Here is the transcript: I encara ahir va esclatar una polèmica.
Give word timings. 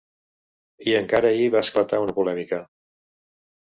I 0.93 0.95
encara 1.01 1.31
ahir 1.35 1.53
va 1.59 1.63
esclatar 1.69 2.03
una 2.09 2.19
polèmica. 2.19 2.65